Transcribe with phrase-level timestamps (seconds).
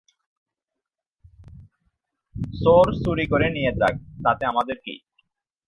[2.53, 4.95] চোর চুরি করে নিয়ে যাক, তাতে আমাদের কী?